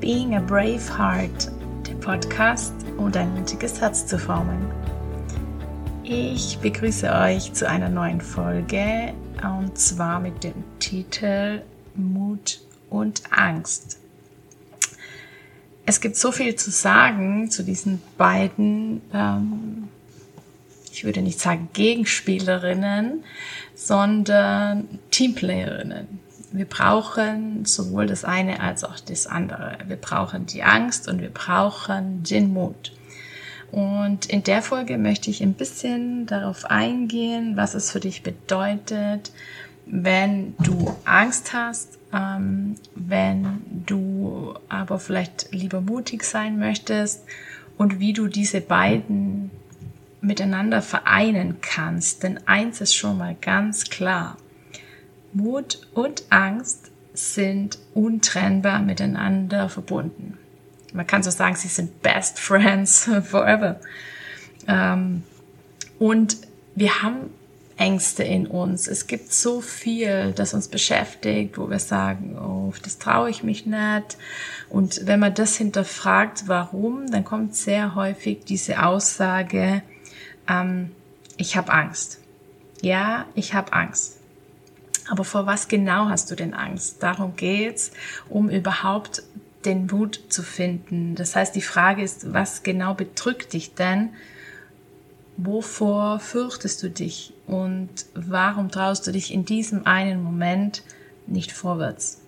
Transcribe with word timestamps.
Being 0.00 0.34
a 0.34 0.40
Brave 0.40 0.80
Heart, 0.96 1.50
der 1.86 1.92
Podcast, 1.96 2.72
um 2.96 3.12
dein 3.12 3.34
mutiges 3.34 3.82
Herz 3.82 4.06
zu 4.06 4.18
formen. 4.18 4.66
Ich 6.04 6.56
begrüße 6.56 7.12
euch 7.12 7.52
zu 7.52 7.68
einer 7.68 7.90
neuen 7.90 8.22
Folge 8.22 9.12
und 9.42 9.76
zwar 9.76 10.18
mit 10.18 10.42
dem 10.42 10.54
Titel 10.78 11.60
Mut 11.94 12.62
und 12.88 13.20
Angst. 13.30 13.98
Es 15.84 16.00
gibt 16.00 16.16
so 16.16 16.32
viel 16.32 16.54
zu 16.54 16.70
sagen 16.70 17.50
zu 17.50 17.62
diesen 17.62 18.00
beiden, 18.16 19.02
ähm, 19.12 19.88
ich 20.90 21.04
würde 21.04 21.20
nicht 21.20 21.40
sagen 21.40 21.68
Gegenspielerinnen, 21.74 23.22
sondern 23.74 24.98
Teamplayerinnen 25.10 26.29
wir 26.52 26.64
brauchen 26.64 27.64
sowohl 27.64 28.06
das 28.06 28.24
eine 28.24 28.60
als 28.60 28.84
auch 28.84 28.98
das 28.98 29.26
andere. 29.26 29.78
Wir 29.86 29.96
brauchen 29.96 30.46
die 30.46 30.62
Angst 30.62 31.08
und 31.08 31.20
wir 31.20 31.30
brauchen 31.30 32.22
den 32.22 32.52
Mut. 32.52 32.92
Und 33.70 34.26
in 34.26 34.42
der 34.42 34.62
Folge 34.62 34.98
möchte 34.98 35.30
ich 35.30 35.42
ein 35.42 35.54
bisschen 35.54 36.26
darauf 36.26 36.64
eingehen, 36.64 37.56
was 37.56 37.74
es 37.74 37.92
für 37.92 38.00
dich 38.00 38.22
bedeutet, 38.22 39.30
wenn 39.86 40.54
du 40.58 40.96
Angst 41.04 41.52
hast, 41.52 41.98
ähm, 42.12 42.74
wenn 42.94 43.62
du 43.86 44.54
aber 44.68 44.98
vielleicht 44.98 45.52
lieber 45.52 45.80
mutig 45.80 46.24
sein 46.24 46.58
möchtest 46.58 47.24
und 47.76 48.00
wie 48.00 48.12
du 48.12 48.26
diese 48.26 48.60
beiden 48.60 49.50
miteinander 50.20 50.82
vereinen 50.82 51.60
kannst. 51.60 52.24
Denn 52.24 52.40
eins 52.46 52.80
ist 52.80 52.94
schon 52.94 53.18
mal 53.18 53.36
ganz 53.40 53.88
klar. 53.88 54.36
Mut 55.32 55.86
und 55.94 56.24
Angst 56.30 56.90
sind 57.14 57.78
untrennbar 57.94 58.80
miteinander 58.80 59.68
verbunden. 59.68 60.38
Man 60.92 61.06
kann 61.06 61.22
so 61.22 61.30
sagen, 61.30 61.56
sie 61.56 61.68
sind 61.68 62.02
best 62.02 62.38
friends 62.38 63.08
forever. 63.24 63.80
Ähm, 64.66 65.22
und 65.98 66.36
wir 66.74 67.02
haben 67.02 67.30
Ängste 67.80 68.22
in 68.24 68.46
uns. 68.46 68.88
Es 68.88 69.06
gibt 69.06 69.32
so 69.32 69.62
viel, 69.62 70.32
das 70.32 70.52
uns 70.52 70.68
beschäftigt, 70.68 71.56
wo 71.56 71.70
wir 71.70 71.78
sagen, 71.78 72.36
oh, 72.38 72.74
das 72.82 72.98
traue 72.98 73.30
ich 73.30 73.42
mich 73.42 73.64
nicht. 73.64 74.18
Und 74.68 75.06
wenn 75.06 75.18
man 75.18 75.34
das 75.34 75.56
hinterfragt, 75.56 76.44
warum, 76.46 77.10
dann 77.10 77.24
kommt 77.24 77.56
sehr 77.56 77.94
häufig 77.94 78.44
diese 78.44 78.84
Aussage, 78.84 79.82
ähm, 80.46 80.90
ich 81.38 81.56
habe 81.56 81.72
Angst. 81.72 82.18
Ja, 82.82 83.24
ich 83.34 83.54
habe 83.54 83.72
Angst. 83.72 84.19
Aber 85.10 85.24
vor 85.24 85.44
was 85.44 85.66
genau 85.66 86.08
hast 86.08 86.30
du 86.30 86.36
denn 86.36 86.54
Angst? 86.54 87.02
Darum 87.02 87.34
geht's, 87.34 87.90
um 88.28 88.48
überhaupt 88.48 89.24
den 89.64 89.86
Mut 89.86 90.20
zu 90.28 90.44
finden. 90.44 91.16
Das 91.16 91.34
heißt, 91.34 91.54
die 91.56 91.62
Frage 91.62 92.02
ist, 92.02 92.32
was 92.32 92.62
genau 92.62 92.94
bedrückt 92.94 93.52
dich 93.52 93.74
denn? 93.74 94.10
Wovor 95.36 96.20
fürchtest 96.20 96.82
du 96.84 96.90
dich? 96.90 97.34
Und 97.48 97.90
warum 98.14 98.70
traust 98.70 99.04
du 99.06 99.10
dich 99.10 99.34
in 99.34 99.44
diesem 99.44 99.84
einen 99.84 100.22
Moment 100.22 100.84
nicht 101.26 101.50
vorwärts? 101.50 102.20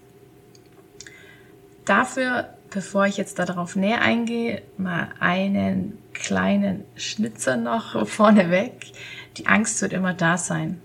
Dafür, 1.84 2.48
bevor 2.70 3.06
ich 3.06 3.17
jetzt 3.17 3.39
darauf 3.39 3.77
näher 3.77 4.02
eingehe, 4.02 4.61
mal 4.77 5.11
einen 5.20 5.98
kleinen 6.14 6.84
Schnitzer 6.96 7.56
noch 7.56 8.08
vorneweg. 8.08 8.86
Die 9.36 9.46
Angst 9.46 9.80
wird 9.83 9.92
immer 9.92 10.14
da 10.14 10.36
sein. 10.36 10.80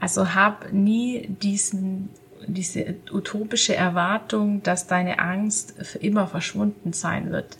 Also 0.00 0.34
hab 0.34 0.72
nie 0.72 1.28
diesen, 1.28 2.08
diese 2.46 2.94
utopische 3.12 3.76
Erwartung, 3.76 4.62
dass 4.62 4.86
deine 4.86 5.18
Angst 5.18 5.74
für 5.82 5.98
immer 5.98 6.26
verschwunden 6.26 6.92
sein 6.92 7.30
wird. 7.30 7.58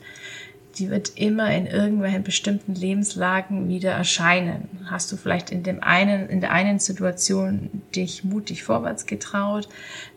Die 0.78 0.88
wird 0.88 1.12
immer 1.16 1.52
in 1.54 1.66
irgendwelchen 1.66 2.22
bestimmten 2.22 2.74
Lebenslagen 2.74 3.68
wieder 3.68 3.90
erscheinen. 3.90 4.68
Hast 4.86 5.12
du 5.12 5.16
vielleicht 5.16 5.50
in 5.50 5.62
dem 5.62 5.82
einen, 5.82 6.28
in 6.28 6.40
der 6.40 6.52
einen 6.52 6.78
Situation 6.78 7.82
dich 7.94 8.24
mutig 8.24 8.62
vorwärts 8.62 9.04
getraut, 9.04 9.68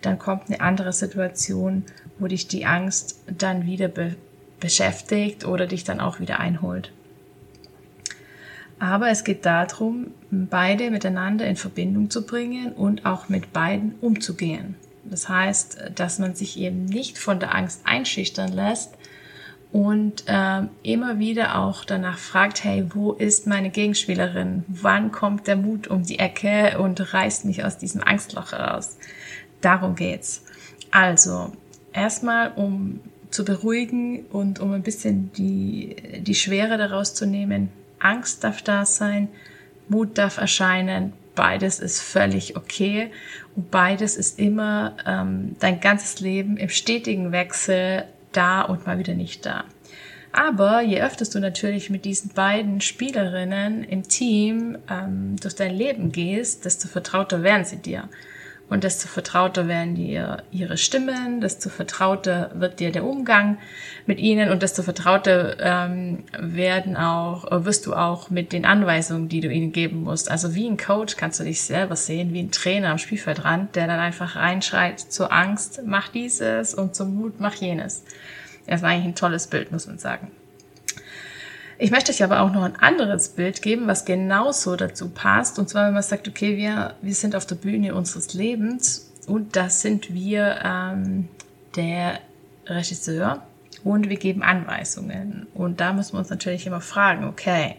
dann 0.01 0.19
kommt 0.19 0.47
eine 0.47 0.61
andere 0.61 0.93
Situation, 0.93 1.83
wo 2.19 2.27
dich 2.27 2.47
die 2.47 2.65
Angst 2.65 3.21
dann 3.37 3.65
wieder 3.65 3.87
be 3.87 4.15
beschäftigt 4.59 5.43
oder 5.43 5.67
dich 5.67 5.83
dann 5.83 5.99
auch 5.99 6.21
wieder 6.21 6.39
einholt. 6.39 6.93
Aber 8.79 9.09
es 9.09 9.25
geht 9.25 9.45
darum, 9.45 10.11
beide 10.49 10.91
miteinander 10.91 11.45
in 11.45 11.55
Verbindung 11.55 12.09
zu 12.09 12.25
bringen 12.25 12.73
und 12.73 13.05
auch 13.05 13.29
mit 13.29 13.53
beiden 13.53 13.95
umzugehen. 14.01 14.75
Das 15.03 15.29
heißt, 15.29 15.91
dass 15.95 16.19
man 16.19 16.35
sich 16.35 16.57
eben 16.59 16.85
nicht 16.85 17.17
von 17.17 17.39
der 17.39 17.53
Angst 17.55 17.81
einschüchtern 17.83 18.51
lässt 18.51 18.93
und 19.71 20.25
äh, 20.27 20.61
immer 20.83 21.19
wieder 21.19 21.57
auch 21.57 21.83
danach 21.83 22.17
fragt, 22.17 22.63
hey, 22.63 22.85
wo 22.93 23.11
ist 23.11 23.47
meine 23.47 23.69
Gegenspielerin? 23.69 24.63
Wann 24.67 25.11
kommt 25.11 25.47
der 25.47 25.55
Mut 25.55 25.87
um 25.87 26.03
die 26.03 26.19
Ecke 26.19 26.77
und 26.79 27.13
reißt 27.13 27.45
mich 27.45 27.65
aus 27.65 27.77
diesem 27.77 28.03
Angstloch 28.03 28.51
heraus? 28.51 28.97
Darum 29.61 29.95
geht's. 29.95 30.43
Also, 30.91 31.51
erstmal, 31.91 32.51
um 32.55 33.01
zu 33.31 33.43
beruhigen 33.43 34.25
und 34.27 34.59
um 34.59 34.73
ein 34.73 34.83
bisschen 34.83 35.31
die, 35.33 35.95
die 36.19 36.35
Schwere 36.35 36.77
daraus 36.77 37.15
zu 37.15 37.25
nehmen, 37.25 37.69
Angst 37.97 38.43
darf 38.43 38.61
da 38.61 38.85
sein, 38.85 39.27
Mut 39.87 40.17
darf 40.17 40.37
erscheinen, 40.37 41.13
beides 41.35 41.79
ist 41.79 42.01
völlig 42.01 42.55
okay 42.57 43.11
und 43.55 43.71
beides 43.71 44.17
ist 44.17 44.39
immer 44.39 44.95
ähm, 45.05 45.55
dein 45.59 45.79
ganzes 45.79 46.19
Leben 46.19 46.57
im 46.57 46.69
stetigen 46.69 47.31
Wechsel 47.31 48.05
da 48.31 48.61
und 48.61 48.85
mal 48.85 48.99
wieder 48.99 49.13
nicht 49.13 49.45
da. 49.45 49.65
Aber 50.31 50.81
je 50.81 51.01
öfter 51.01 51.25
du 51.25 51.39
natürlich 51.39 51.91
mit 51.91 52.05
diesen 52.05 52.31
beiden 52.33 52.81
Spielerinnen 52.81 53.83
im 53.83 54.07
Team 54.07 54.79
ähm, 54.89 55.35
durch 55.39 55.53
dein 55.55 55.75
Leben 55.75 56.11
gehst, 56.11 56.65
desto 56.65 56.87
vertrauter 56.87 57.43
werden 57.43 57.65
sie 57.65 57.77
dir. 57.77 58.09
Und 58.69 58.83
desto 58.83 59.07
vertrauter 59.07 59.67
werden 59.67 59.93
dir 59.93 60.43
ihre 60.51 60.77
Stimmen, 60.77 61.41
desto 61.41 61.69
vertrauter 61.69 62.49
wird 62.55 62.79
dir 62.79 62.91
der 62.91 63.03
Umgang 63.03 63.57
mit 64.05 64.19
ihnen 64.19 64.49
und 64.49 64.63
desto 64.63 64.83
vertrauter 64.83 65.57
ähm, 65.59 66.23
werden 66.37 66.95
auch, 66.95 67.51
äh, 67.51 67.65
wirst 67.65 67.85
du 67.85 67.93
auch 67.93 68.29
mit 68.29 68.51
den 68.51 68.65
Anweisungen, 68.65 69.29
die 69.29 69.41
du 69.41 69.51
ihnen 69.51 69.73
geben 69.73 70.03
musst. 70.03 70.31
Also 70.31 70.55
wie 70.55 70.67
ein 70.67 70.77
Coach 70.77 71.17
kannst 71.17 71.39
du 71.39 71.43
dich 71.43 71.61
selber 71.61 71.95
sehen, 71.95 72.33
wie 72.33 72.41
ein 72.41 72.51
Trainer 72.51 72.89
am 72.89 72.97
Spielfeldrand, 72.97 73.75
der 73.75 73.87
dann 73.87 73.99
einfach 73.99 74.37
reinschreit 74.37 74.99
zur 74.99 75.31
Angst, 75.31 75.81
mach 75.85 76.07
dieses 76.07 76.73
und 76.73 76.95
zum 76.95 77.15
Mut, 77.15 77.39
mach 77.39 77.55
jenes. 77.55 78.03
Das 78.65 78.77
ist 78.81 78.83
eigentlich 78.85 79.05
ein 79.05 79.15
tolles 79.15 79.47
Bild, 79.47 79.71
muss 79.71 79.87
man 79.87 79.99
sagen. 79.99 80.31
Ich 81.77 81.91
möchte 81.91 82.11
euch 82.11 82.23
aber 82.23 82.41
auch 82.41 82.51
noch 82.51 82.63
ein 82.63 82.75
anderes 82.75 83.29
Bild 83.29 83.61
geben, 83.61 83.87
was 83.87 84.05
genauso 84.05 84.75
dazu 84.75 85.09
passt. 85.09 85.57
Und 85.59 85.69
zwar, 85.69 85.87
wenn 85.87 85.93
man 85.93 86.03
sagt, 86.03 86.27
okay, 86.27 86.57
wir, 86.57 86.95
wir 87.01 87.15
sind 87.15 87.35
auf 87.35 87.45
der 87.45 87.55
Bühne 87.55 87.95
unseres 87.95 88.33
Lebens 88.33 89.11
und 89.27 89.55
das 89.55 89.81
sind 89.81 90.13
wir 90.13 90.59
ähm, 90.63 91.27
der 91.75 92.19
Regisseur 92.67 93.41
und 93.83 94.09
wir 94.09 94.17
geben 94.17 94.43
Anweisungen. 94.43 95.47
Und 95.53 95.79
da 95.79 95.93
müssen 95.93 96.13
wir 96.13 96.19
uns 96.19 96.29
natürlich 96.29 96.67
immer 96.67 96.81
fragen, 96.81 97.25
okay, 97.25 97.75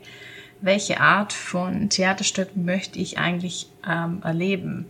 welche 0.61 1.01
Art 1.01 1.33
von 1.33 1.89
Theaterstück 1.91 2.57
möchte 2.57 2.99
ich 2.99 3.19
eigentlich 3.19 3.69
ähm, 3.89 4.21
erleben? 4.25 4.87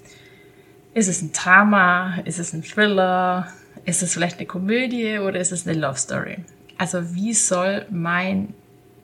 Ist 0.94 1.08
es 1.08 1.20
ein 1.20 1.32
Drama? 1.32 2.18
Ist 2.24 2.38
es 2.38 2.52
ein 2.52 2.62
Thriller? 2.62 3.48
Ist 3.84 4.02
es 4.02 4.14
vielleicht 4.14 4.38
eine 4.38 4.46
Komödie 4.46 5.18
oder 5.18 5.40
ist 5.40 5.52
es 5.52 5.66
eine 5.66 5.78
Love 5.78 5.98
Story? 5.98 6.38
Also 6.78 7.14
wie 7.14 7.34
soll 7.34 7.86
mein 7.90 8.54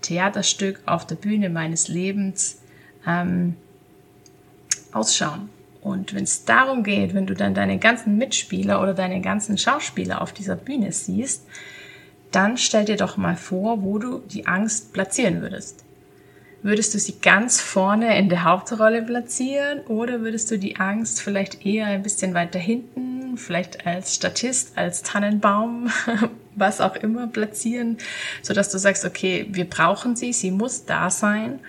Theaterstück 0.02 0.80
auf 0.86 1.06
der 1.06 1.16
Bühne 1.16 1.50
meines 1.50 1.88
Lebens 1.88 2.60
ähm, 3.06 3.56
ausschauen. 4.92 5.48
Und 5.80 6.14
wenn 6.14 6.24
es 6.24 6.44
darum 6.44 6.82
geht, 6.82 7.14
wenn 7.14 7.26
du 7.26 7.34
dann 7.34 7.54
deine 7.54 7.78
ganzen 7.78 8.18
Mitspieler 8.18 8.82
oder 8.82 8.92
deine 8.92 9.20
ganzen 9.20 9.56
Schauspieler 9.56 10.20
auf 10.20 10.32
dieser 10.32 10.56
Bühne 10.56 10.92
siehst, 10.92 11.46
dann 12.30 12.58
stell 12.58 12.84
dir 12.84 12.96
doch 12.96 13.16
mal 13.16 13.36
vor, 13.36 13.82
wo 13.82 13.98
du 13.98 14.18
die 14.18 14.46
Angst 14.46 14.92
platzieren 14.92 15.40
würdest. 15.40 15.84
Würdest 16.62 16.92
du 16.92 16.98
sie 16.98 17.18
ganz 17.20 17.60
vorne 17.60 18.18
in 18.18 18.28
der 18.28 18.44
Hauptrolle 18.44 19.02
platzieren 19.02 19.80
oder 19.86 20.20
würdest 20.20 20.50
du 20.50 20.58
die 20.58 20.76
Angst 20.76 21.22
vielleicht 21.22 21.64
eher 21.64 21.86
ein 21.86 22.02
bisschen 22.02 22.34
weiter 22.34 22.58
hinten, 22.58 23.38
vielleicht 23.38 23.86
als 23.86 24.14
Statist, 24.14 24.76
als 24.76 25.02
Tannenbaum, 25.02 25.90
was 26.56 26.80
auch 26.80 26.96
immer 26.96 27.26
platzieren, 27.26 27.98
so 28.42 28.54
dass 28.54 28.70
du 28.70 28.78
sagst, 28.78 29.04
okay, 29.04 29.46
wir 29.50 29.68
brauchen 29.68 30.16
sie, 30.16 30.32
sie 30.32 30.50
muss 30.50 30.84
da 30.84 31.10
sein, 31.10 31.60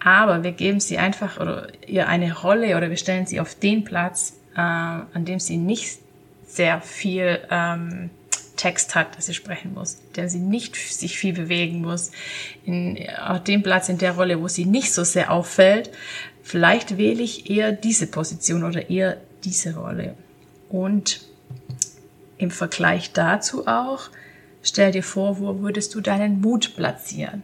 aber 0.00 0.42
wir 0.42 0.52
geben 0.52 0.80
sie 0.80 0.98
einfach 0.98 1.40
oder 1.40 1.68
ihr 1.86 2.08
eine 2.08 2.36
Rolle 2.38 2.76
oder 2.76 2.88
wir 2.90 2.96
stellen 2.96 3.26
sie 3.26 3.40
auf 3.40 3.54
den 3.54 3.84
Platz, 3.84 4.34
äh, 4.54 4.60
an 4.60 5.24
dem 5.24 5.40
sie 5.40 5.56
nicht 5.56 5.98
sehr 6.46 6.80
viel 6.80 7.40
ähm, 7.50 8.10
Text 8.56 8.94
hat, 8.94 9.16
dass 9.16 9.26
sie 9.26 9.34
sprechen 9.34 9.72
muss, 9.74 9.98
der 10.16 10.28
sie 10.28 10.40
nicht 10.40 10.76
sich 10.76 11.18
viel 11.18 11.32
bewegen 11.32 11.80
muss, 11.80 12.10
in 12.64 12.98
auf 13.24 13.44
dem 13.44 13.62
Platz, 13.62 13.88
in 13.88 13.98
der 13.98 14.12
Rolle, 14.12 14.40
wo 14.40 14.48
sie 14.48 14.66
nicht 14.66 14.92
so 14.92 15.04
sehr 15.04 15.32
auffällt, 15.32 15.90
vielleicht 16.42 16.98
wähle 16.98 17.22
ich 17.22 17.50
eher 17.50 17.72
diese 17.72 18.06
Position 18.06 18.64
oder 18.64 18.90
eher 18.90 19.18
diese 19.44 19.76
Rolle. 19.76 20.14
Und 20.68 21.22
im 22.36 22.50
Vergleich 22.50 23.12
dazu 23.12 23.66
auch, 23.66 24.10
stell 24.68 24.92
dir 24.92 25.02
vor, 25.02 25.40
wo 25.40 25.60
würdest 25.60 25.94
du 25.94 26.00
deinen 26.00 26.40
Mut 26.40 26.76
platzieren? 26.76 27.42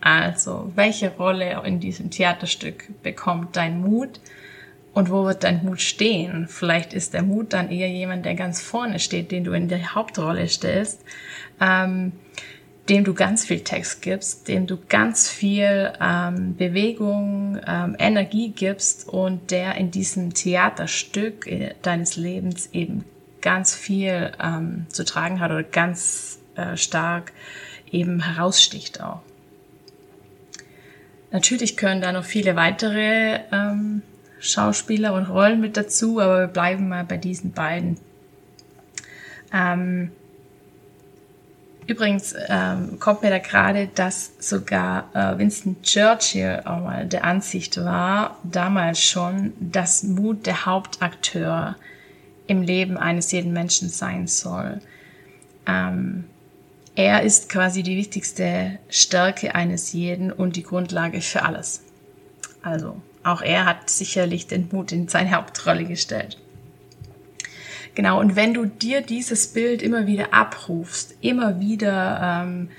Also, 0.00 0.72
welche 0.74 1.10
Rolle 1.10 1.62
in 1.64 1.78
diesem 1.80 2.10
Theaterstück 2.10 3.02
bekommt 3.02 3.56
dein 3.56 3.80
Mut? 3.80 4.20
Und 4.92 5.10
wo 5.10 5.24
wird 5.24 5.44
dein 5.44 5.64
Mut 5.64 5.80
stehen? 5.80 6.48
Vielleicht 6.48 6.94
ist 6.94 7.14
der 7.14 7.22
Mut 7.22 7.52
dann 7.52 7.70
eher 7.70 7.88
jemand, 7.88 8.24
der 8.26 8.34
ganz 8.34 8.60
vorne 8.60 8.98
steht, 8.98 9.30
den 9.30 9.44
du 9.44 9.52
in 9.52 9.68
die 9.68 9.86
Hauptrolle 9.86 10.48
stellst, 10.48 11.04
ähm, 11.60 12.12
dem 12.88 13.04
du 13.04 13.14
ganz 13.14 13.44
viel 13.44 13.60
Text 13.60 14.02
gibst, 14.02 14.48
dem 14.48 14.66
du 14.66 14.76
ganz 14.88 15.28
viel 15.28 15.92
ähm, 16.00 16.56
Bewegung, 16.56 17.60
ähm, 17.64 17.94
Energie 18.00 18.50
gibst 18.50 19.08
und 19.08 19.52
der 19.52 19.76
in 19.76 19.92
diesem 19.92 20.34
Theaterstück 20.34 21.46
äh, 21.46 21.74
deines 21.82 22.16
Lebens 22.16 22.70
eben 22.72 23.04
ganz 23.40 23.74
viel 23.74 24.32
ähm, 24.42 24.86
zu 24.88 25.04
tragen 25.04 25.38
hat 25.38 25.52
oder 25.52 25.62
ganz 25.62 26.39
äh, 26.56 26.76
stark 26.76 27.32
eben 27.90 28.20
heraussticht 28.20 29.00
auch. 29.00 29.20
Natürlich 31.32 31.76
können 31.76 32.00
da 32.00 32.12
noch 32.12 32.24
viele 32.24 32.56
weitere 32.56 33.40
ähm, 33.52 34.02
Schauspieler 34.40 35.14
und 35.14 35.26
Rollen 35.26 35.60
mit 35.60 35.76
dazu, 35.76 36.18
aber 36.20 36.40
wir 36.40 36.46
bleiben 36.48 36.88
mal 36.88 37.04
bei 37.04 37.18
diesen 37.18 37.52
beiden. 37.52 37.98
Ähm, 39.52 40.10
übrigens 41.86 42.34
ähm, 42.48 42.98
kommt 42.98 43.22
mir 43.22 43.30
da 43.30 43.38
gerade, 43.38 43.88
dass 43.94 44.32
sogar 44.40 45.08
äh, 45.14 45.38
Winston 45.38 45.80
Churchill 45.82 46.62
auch 46.64 46.80
mal 46.80 47.06
der 47.06 47.24
Ansicht 47.24 47.76
war, 47.76 48.38
damals 48.42 49.00
schon, 49.00 49.52
dass 49.60 50.02
Mut 50.02 50.46
der 50.46 50.66
Hauptakteur 50.66 51.76
im 52.46 52.62
Leben 52.62 52.96
eines 52.96 53.30
jeden 53.30 53.52
Menschen 53.52 53.88
sein 53.88 54.26
soll. 54.26 54.80
Ähm, 55.66 56.24
er 56.94 57.22
ist 57.22 57.48
quasi 57.48 57.82
die 57.82 57.96
wichtigste 57.96 58.78
Stärke 58.88 59.54
eines 59.54 59.92
jeden 59.92 60.32
und 60.32 60.56
die 60.56 60.62
Grundlage 60.62 61.20
für 61.20 61.42
alles. 61.42 61.82
Also 62.62 63.00
auch 63.22 63.42
er 63.42 63.66
hat 63.66 63.90
sicherlich 63.90 64.46
den 64.46 64.68
Mut 64.72 64.92
in 64.92 65.08
seine 65.08 65.32
Hauptrolle 65.32 65.84
gestellt. 65.84 66.38
Genau, 67.94 68.20
und 68.20 68.36
wenn 68.36 68.54
du 68.54 68.66
dir 68.66 69.02
dieses 69.02 69.48
Bild 69.48 69.82
immer 69.82 70.06
wieder 70.06 70.32
abrufst, 70.32 71.16
immer 71.20 71.60
wieder 71.60 72.44
ähm, 72.44 72.70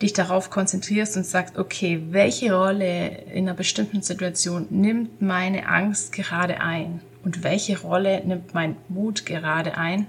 dich 0.00 0.12
darauf 0.12 0.50
konzentrierst 0.50 1.16
und 1.16 1.26
sagst, 1.26 1.58
okay, 1.58 2.02
welche 2.10 2.54
Rolle 2.54 3.08
in 3.32 3.48
einer 3.48 3.54
bestimmten 3.54 4.02
Situation 4.02 4.66
nimmt 4.70 5.22
meine 5.22 5.68
Angst 5.68 6.12
gerade 6.12 6.60
ein 6.60 7.00
und 7.24 7.42
welche 7.42 7.80
Rolle 7.80 8.22
nimmt 8.24 8.54
mein 8.54 8.76
Mut 8.88 9.26
gerade 9.26 9.76
ein, 9.76 10.06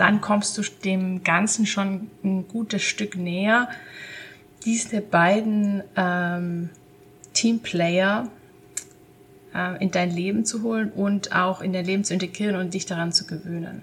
dann 0.00 0.20
kommst 0.20 0.56
du 0.56 0.62
dem 0.84 1.22
Ganzen 1.24 1.66
schon 1.66 2.10
ein 2.24 2.48
gutes 2.48 2.82
Stück 2.82 3.16
näher, 3.16 3.68
diese 4.64 5.00
beiden 5.00 5.82
ähm, 5.96 6.70
Teamplayer 7.34 8.28
äh, 9.54 9.82
in 9.82 9.90
dein 9.90 10.10
Leben 10.10 10.44
zu 10.44 10.62
holen 10.62 10.90
und 10.90 11.34
auch 11.34 11.60
in 11.60 11.72
dein 11.72 11.84
Leben 11.84 12.04
zu 12.04 12.14
integrieren 12.14 12.56
und 12.56 12.74
dich 12.74 12.86
daran 12.86 13.12
zu 13.12 13.26
gewöhnen. 13.26 13.82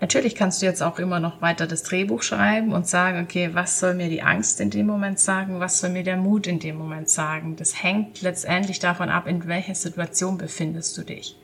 Natürlich 0.00 0.34
kannst 0.34 0.60
du 0.60 0.66
jetzt 0.66 0.82
auch 0.82 0.98
immer 0.98 1.20
noch 1.20 1.40
weiter 1.40 1.66
das 1.66 1.82
Drehbuch 1.82 2.22
schreiben 2.22 2.72
und 2.72 2.86
sagen, 2.86 3.24
okay, 3.24 3.50
was 3.54 3.80
soll 3.80 3.94
mir 3.94 4.08
die 4.08 4.22
Angst 4.22 4.60
in 4.60 4.70
dem 4.70 4.86
Moment 4.86 5.18
sagen, 5.18 5.58
was 5.58 5.80
soll 5.80 5.90
mir 5.90 6.04
der 6.04 6.18
Mut 6.18 6.46
in 6.46 6.58
dem 6.58 6.76
Moment 6.76 7.08
sagen. 7.08 7.56
Das 7.56 7.82
hängt 7.82 8.20
letztendlich 8.20 8.78
davon 8.78 9.08
ab, 9.08 9.26
in 9.26 9.46
welcher 9.46 9.74
Situation 9.74 10.36
befindest 10.36 10.98
du 10.98 11.02
dich. 11.02 11.36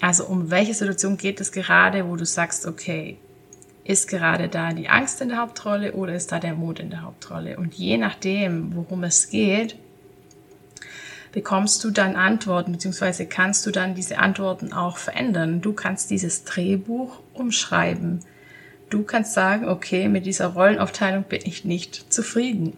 Also 0.00 0.24
um 0.24 0.50
welche 0.50 0.74
Situation 0.74 1.16
geht 1.16 1.40
es 1.40 1.52
gerade, 1.52 2.08
wo 2.08 2.16
du 2.16 2.24
sagst, 2.24 2.66
okay, 2.66 3.18
ist 3.84 4.08
gerade 4.08 4.48
da 4.48 4.72
die 4.72 4.88
Angst 4.88 5.20
in 5.20 5.28
der 5.28 5.38
Hauptrolle 5.38 5.92
oder 5.92 6.14
ist 6.14 6.32
da 6.32 6.38
der 6.38 6.54
Mut 6.54 6.80
in 6.80 6.90
der 6.90 7.02
Hauptrolle? 7.02 7.56
Und 7.56 7.74
je 7.74 7.98
nachdem, 7.98 8.74
worum 8.74 9.04
es 9.04 9.28
geht, 9.28 9.76
bekommst 11.32 11.84
du 11.84 11.90
dann 11.90 12.16
Antworten, 12.16 12.72
beziehungsweise 12.72 13.26
kannst 13.26 13.66
du 13.66 13.70
dann 13.70 13.94
diese 13.94 14.18
Antworten 14.18 14.72
auch 14.72 14.96
verändern. 14.96 15.60
Du 15.60 15.72
kannst 15.72 16.10
dieses 16.10 16.44
Drehbuch 16.44 17.20
umschreiben. 17.34 18.20
Du 18.90 19.04
kannst 19.04 19.34
sagen, 19.34 19.68
okay, 19.68 20.08
mit 20.08 20.26
dieser 20.26 20.48
Rollenaufteilung 20.48 21.24
bin 21.24 21.40
ich 21.44 21.64
nicht 21.64 22.12
zufrieden. 22.12 22.76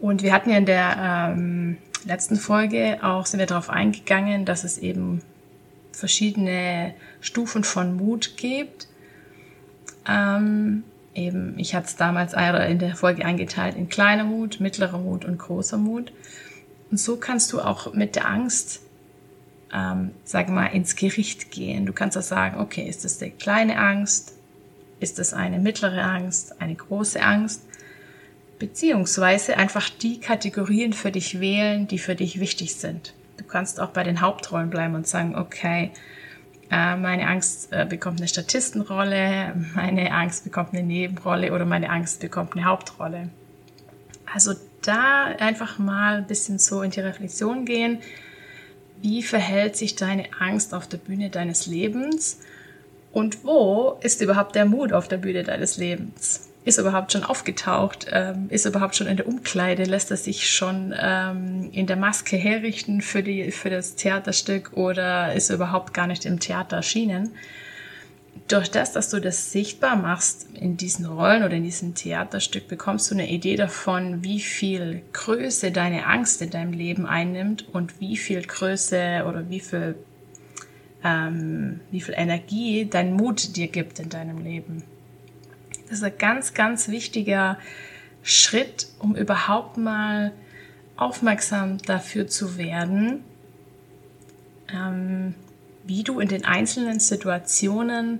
Und 0.00 0.22
wir 0.22 0.32
hatten 0.32 0.50
ja 0.50 0.58
in 0.58 0.66
der 0.66 1.32
ähm, 1.32 1.76
letzten 2.04 2.36
Folge 2.36 2.98
auch, 3.02 3.26
sind 3.26 3.40
wir 3.40 3.46
darauf 3.46 3.70
eingegangen, 3.70 4.44
dass 4.44 4.64
es 4.64 4.78
eben 4.78 5.22
verschiedene 5.96 6.94
Stufen 7.20 7.64
von 7.64 7.96
Mut 7.96 8.36
gibt. 8.36 8.86
Ähm, 10.06 10.84
eben, 11.14 11.58
ich 11.58 11.74
hatte 11.74 11.86
es 11.86 11.96
damals 11.96 12.34
in 12.34 12.78
der 12.78 12.94
Folge 12.94 13.24
eingeteilt 13.24 13.76
in 13.76 13.88
kleiner 13.88 14.24
Mut, 14.24 14.60
mittlerer 14.60 14.98
Mut 14.98 15.24
und 15.24 15.38
großer 15.38 15.78
Mut. 15.78 16.12
Und 16.90 17.00
so 17.00 17.16
kannst 17.16 17.52
du 17.52 17.60
auch 17.60 17.94
mit 17.94 18.14
der 18.14 18.28
Angst, 18.28 18.82
ähm, 19.72 20.10
sag 20.24 20.50
mal, 20.50 20.66
ins 20.66 20.96
Gericht 20.96 21.50
gehen. 21.50 21.86
Du 21.86 21.94
kannst 21.94 22.16
auch 22.18 22.22
sagen, 22.22 22.60
okay, 22.60 22.86
ist 22.86 23.04
das 23.04 23.20
eine 23.22 23.32
kleine 23.32 23.78
Angst? 23.78 24.34
Ist 25.00 25.18
das 25.18 25.32
eine 25.32 25.58
mittlere 25.58 26.02
Angst? 26.02 26.60
Eine 26.60 26.74
große 26.74 27.22
Angst? 27.22 27.62
Beziehungsweise 28.58 29.56
einfach 29.56 29.88
die 29.88 30.20
Kategorien 30.20 30.92
für 30.92 31.10
dich 31.10 31.40
wählen, 31.40 31.88
die 31.88 31.98
für 31.98 32.14
dich 32.14 32.38
wichtig 32.38 32.74
sind. 32.74 33.14
Du 33.36 33.44
kannst 33.44 33.80
auch 33.80 33.90
bei 33.90 34.02
den 34.02 34.20
Hauptrollen 34.20 34.70
bleiben 34.70 34.94
und 34.94 35.06
sagen, 35.06 35.36
okay, 35.36 35.92
äh, 36.70 36.96
meine 36.96 37.28
Angst 37.28 37.72
äh, 37.72 37.86
bekommt 37.88 38.18
eine 38.20 38.28
Statistenrolle, 38.28 39.54
meine 39.74 40.12
Angst 40.12 40.44
bekommt 40.44 40.72
eine 40.72 40.82
Nebenrolle 40.82 41.52
oder 41.52 41.64
meine 41.64 41.90
Angst 41.90 42.20
bekommt 42.20 42.56
eine 42.56 42.64
Hauptrolle. 42.64 43.28
Also 44.32 44.54
da 44.82 45.26
einfach 45.38 45.78
mal 45.78 46.18
ein 46.18 46.26
bisschen 46.26 46.58
so 46.58 46.82
in 46.82 46.90
die 46.90 47.00
Reflexion 47.00 47.64
gehen. 47.64 47.98
Wie 49.00 49.22
verhält 49.22 49.76
sich 49.76 49.94
deine 49.94 50.24
Angst 50.38 50.74
auf 50.74 50.86
der 50.88 50.98
Bühne 50.98 51.30
deines 51.30 51.66
Lebens? 51.66 52.40
Und 53.12 53.44
wo 53.44 53.98
ist 54.02 54.20
überhaupt 54.20 54.54
der 54.54 54.66
Mut 54.66 54.92
auf 54.92 55.08
der 55.08 55.18
Bühne 55.18 55.42
deines 55.42 55.76
Lebens? 55.76 56.45
Ist 56.66 56.76
er 56.78 56.84
überhaupt 56.84 57.12
schon 57.12 57.24
aufgetaucht? 57.24 58.08
Ähm, 58.10 58.48
ist 58.50 58.66
er 58.66 58.72
überhaupt 58.72 58.96
schon 58.96 59.06
in 59.06 59.16
der 59.16 59.26
Umkleide? 59.26 59.84
Lässt 59.84 60.10
er 60.10 60.18
sich 60.18 60.50
schon 60.50 60.92
ähm, 61.00 61.70
in 61.72 61.86
der 61.86 61.96
Maske 61.96 62.36
herrichten 62.36 63.00
für, 63.00 63.22
die, 63.22 63.52
für 63.52 63.70
das 63.70 63.94
Theaterstück 63.94 64.72
oder 64.74 65.32
ist 65.32 65.48
er 65.48 65.56
überhaupt 65.56 65.94
gar 65.94 66.08
nicht 66.08 66.26
im 66.26 66.40
Theater 66.40 66.76
erschienen? 66.76 67.30
durch 68.48 68.70
das, 68.70 68.92
dass 68.92 69.10
du 69.10 69.20
das 69.20 69.50
sichtbar 69.50 69.96
machst 69.96 70.46
in 70.54 70.76
diesen 70.76 71.06
Rollen 71.06 71.42
oder 71.42 71.54
in 71.54 71.64
diesem 71.64 71.94
Theaterstück, 71.94 72.68
bekommst 72.68 73.10
du 73.10 73.14
eine 73.14 73.28
Idee 73.28 73.56
davon, 73.56 74.22
wie 74.22 74.40
viel 74.40 75.02
Größe 75.12 75.72
deine 75.72 76.06
Angst 76.06 76.42
in 76.42 76.50
deinem 76.50 76.72
Leben 76.72 77.06
einnimmt 77.06 77.66
und 77.72 78.00
wie 78.00 78.16
viel 78.16 78.42
Größe 78.42 79.24
oder 79.28 79.48
wie 79.48 79.60
viel, 79.60 79.96
ähm, 81.02 81.80
wie 81.90 82.00
viel 82.00 82.14
Energie 82.16 82.86
dein 82.88 83.14
Mut 83.14 83.56
dir 83.56 83.68
gibt 83.68 83.98
in 83.98 84.08
deinem 84.08 84.38
Leben. 84.38 84.84
Das 85.88 85.98
ist 85.98 86.04
ein 86.04 86.18
ganz, 86.18 86.54
ganz 86.54 86.88
wichtiger 86.88 87.58
Schritt, 88.22 88.88
um 88.98 89.14
überhaupt 89.14 89.76
mal 89.76 90.32
aufmerksam 90.96 91.78
dafür 91.78 92.26
zu 92.26 92.58
werden, 92.58 93.22
ähm, 94.68 95.34
wie 95.84 96.02
du 96.02 96.18
in 96.18 96.28
den 96.28 96.44
einzelnen 96.44 96.98
Situationen 96.98 98.18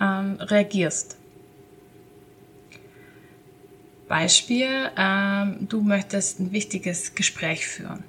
ähm, 0.00 0.36
reagierst. 0.40 1.16
Beispiel, 4.08 4.90
ähm, 4.96 5.66
du 5.68 5.80
möchtest 5.80 6.40
ein 6.40 6.52
wichtiges 6.52 7.14
Gespräch 7.14 7.66
führen. 7.66 8.04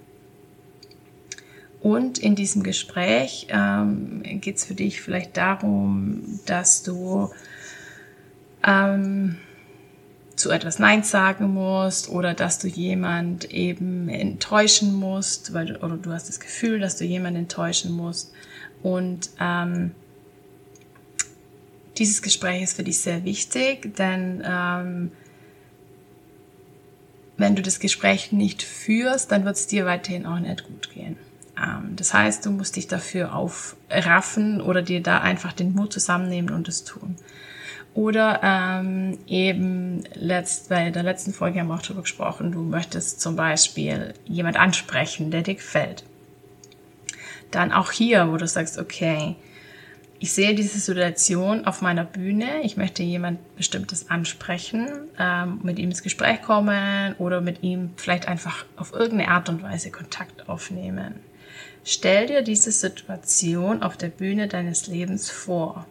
Und 1.81 2.17
in 2.17 2.35
diesem 2.35 2.63
Gespräch 2.63 3.47
ähm, 3.49 4.23
geht 4.41 4.57
es 4.57 4.65
für 4.65 4.73
dich 4.73 5.01
vielleicht 5.01 5.37
darum, 5.37 6.39
dass 6.45 6.83
du 6.83 7.29
ähm, 8.67 9.37
zu 10.35 10.51
etwas 10.51 10.77
Nein 10.77 11.01
sagen 11.01 11.51
musst 11.53 12.09
oder 12.09 12.35
dass 12.35 12.59
du 12.59 12.67
jemand 12.67 13.45
eben 13.45 14.07
enttäuschen 14.07 14.93
musst, 14.93 15.53
weil 15.53 15.77
oder 15.77 15.97
du 15.97 16.11
hast 16.11 16.29
das 16.29 16.39
Gefühl, 16.39 16.79
dass 16.79 16.97
du 16.97 17.05
jemand 17.05 17.37
enttäuschen 17.37 17.91
musst. 17.91 18.31
Und 18.83 19.31
ähm, 19.39 19.91
dieses 21.97 22.21
Gespräch 22.21 22.61
ist 22.61 22.75
für 22.75 22.83
dich 22.83 22.99
sehr 22.99 23.23
wichtig, 23.25 23.95
denn 23.95 24.43
ähm, 24.45 25.11
wenn 27.37 27.55
du 27.55 27.63
das 27.63 27.79
Gespräch 27.79 28.31
nicht 28.31 28.61
führst, 28.61 29.31
dann 29.31 29.45
wird 29.45 29.55
es 29.55 29.65
dir 29.65 29.85
weiterhin 29.85 30.27
auch 30.27 30.39
nicht 30.39 30.63
gut 30.65 30.91
gehen. 30.93 31.17
Ähm, 31.57 31.95
das 31.95 32.13
heißt, 32.13 32.45
du 32.45 32.51
musst 32.51 32.75
dich 32.75 32.87
dafür 32.87 33.33
aufraffen 33.33 34.61
oder 34.61 34.83
dir 34.83 35.01
da 35.01 35.19
einfach 35.19 35.53
den 35.53 35.73
Mut 35.73 35.93
zusammennehmen 35.93 36.53
und 36.53 36.67
es 36.67 36.83
tun. 36.83 37.15
Oder 37.97 38.41
ähm, 38.43 39.17
eben 39.25 40.03
letzt, 40.13 40.69
bei 40.69 40.91
der 40.91 41.01
letzten 41.01 41.33
Folge 41.33 41.59
haben 41.59 41.69
wir 41.69 41.73
auch 41.73 41.81
darüber 41.81 42.03
gesprochen, 42.03 42.51
du 42.51 42.61
möchtest 42.61 43.21
zum 43.21 43.35
Beispiel 43.35 44.13
jemand 44.25 44.55
ansprechen, 44.55 45.31
der 45.31 45.41
dir 45.41 45.55
gefällt. 45.55 46.03
Dann 47.49 47.71
auch 47.71 47.91
hier, 47.91 48.31
wo 48.31 48.37
du 48.37 48.45
sagst, 48.45 48.77
okay, 48.77 49.35
ich 50.19 50.31
sehe 50.31 50.53
diese 50.53 50.77
Situation 50.77 51.65
auf 51.65 51.81
meiner 51.81 52.03
Bühne. 52.03 52.61
Ich 52.61 52.77
möchte 52.77 53.01
jemand 53.01 53.39
Bestimmtes 53.55 54.11
ansprechen, 54.11 54.87
ähm, 55.17 55.61
mit 55.63 55.79
ihm 55.79 55.89
ins 55.89 56.03
Gespräch 56.03 56.43
kommen 56.43 57.15
oder 57.17 57.41
mit 57.41 57.63
ihm 57.63 57.93
vielleicht 57.97 58.27
einfach 58.27 58.65
auf 58.75 58.93
irgendeine 58.93 59.31
Art 59.31 59.49
und 59.49 59.63
Weise 59.63 59.89
Kontakt 59.89 60.47
aufnehmen. 60.47 61.15
Stell 61.83 62.27
dir 62.27 62.43
diese 62.43 62.71
Situation 62.71 63.81
auf 63.81 63.97
der 63.97 64.09
Bühne 64.09 64.47
deines 64.47 64.85
Lebens 64.85 65.31
vor. 65.31 65.87